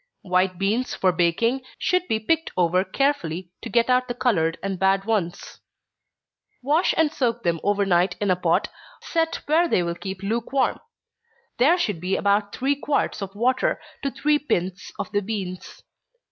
[0.23, 4.79] White beans for baking, should be picked over carefully to get out the colored and
[4.79, 5.59] bad ones.
[6.63, 8.69] Wash and soak them over night in a pot,
[9.03, 10.79] set where they will keep lukewarm.
[11.59, 15.83] There should be about three quarts of water to three pints of the beans.